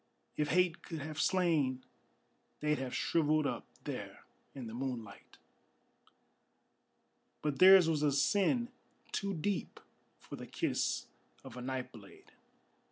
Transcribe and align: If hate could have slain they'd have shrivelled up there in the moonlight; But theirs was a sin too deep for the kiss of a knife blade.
If 0.35 0.49
hate 0.49 0.81
could 0.81 0.97
have 0.97 1.21
slain 1.21 1.83
they'd 2.59 2.79
have 2.79 2.95
shrivelled 2.95 3.45
up 3.45 3.67
there 3.83 4.23
in 4.55 4.65
the 4.65 4.73
moonlight; 4.73 5.37
But 7.43 7.59
theirs 7.59 7.87
was 7.87 8.01
a 8.01 8.11
sin 8.11 8.69
too 9.11 9.35
deep 9.35 9.79
for 10.17 10.37
the 10.37 10.47
kiss 10.47 11.05
of 11.43 11.55
a 11.55 11.61
knife 11.61 11.91
blade. 11.91 12.31